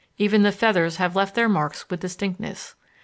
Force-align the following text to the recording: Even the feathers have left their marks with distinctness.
Even 0.17 0.41
the 0.41 0.51
feathers 0.51 0.95
have 0.95 1.15
left 1.15 1.35
their 1.35 1.47
marks 1.47 1.87
with 1.91 1.99
distinctness. 1.99 2.73